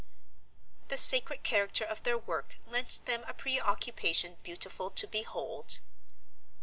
[0.87, 5.79] The sacred character of their work lent them a preoccupation beautiful to behold.